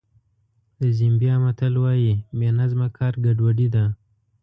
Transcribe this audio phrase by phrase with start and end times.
[0.81, 3.85] د زیمبیا متل وایي بې نظمه کار ګډوډي ده.